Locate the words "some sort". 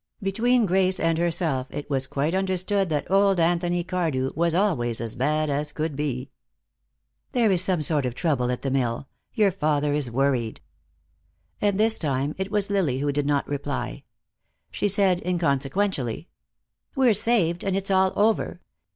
7.63-8.07